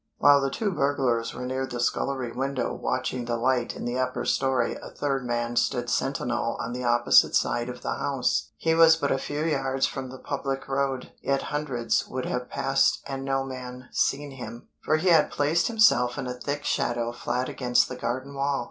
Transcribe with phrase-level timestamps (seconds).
[0.17, 4.25] WHILE the two burglars were near the scullery window watching the light in the upper
[4.25, 8.95] story a third man stood sentinel on the opposite side of the house; he was
[8.95, 13.43] but a few yards from the public road, yet hundreds would have passed and no
[13.43, 17.95] man seen him; for he had placed himself in a thick shadow flat against the
[17.95, 18.59] garden wall.